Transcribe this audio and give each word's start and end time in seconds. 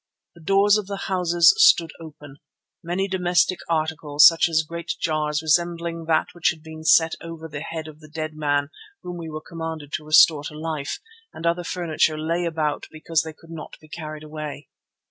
The 0.33 0.41
doors 0.41 0.79
of 0.79 0.87
the 0.87 1.03
houses 1.05 1.53
stood 1.59 1.91
open, 2.01 2.37
many 2.83 3.07
domestic 3.07 3.59
articles, 3.69 4.25
such 4.25 4.49
as 4.49 4.65
great 4.67 4.93
jars 4.99 5.43
resembling 5.43 6.05
that 6.05 6.29
which 6.33 6.49
had 6.49 6.63
been 6.63 6.83
set 6.83 7.13
over 7.21 7.47
the 7.47 7.61
head 7.61 7.87
of 7.87 7.99
the 7.99 8.07
dead 8.07 8.33
man 8.33 8.69
whom 9.03 9.17
we 9.19 9.29
were 9.29 9.43
commanded 9.47 9.93
to 9.93 10.03
restore 10.05 10.41
life, 10.49 10.99
and 11.33 11.45
other 11.45 11.63
furniture 11.63 12.17
lay 12.17 12.45
about 12.45 12.87
because 12.89 13.21
they 13.21 13.33
could 13.33 13.51
not 13.51 13.77
be 13.79 13.87
carried 13.89 14.23
away. 14.23 14.69